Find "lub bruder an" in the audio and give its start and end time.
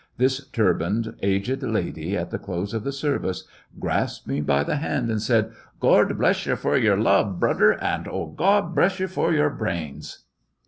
6.97-8.07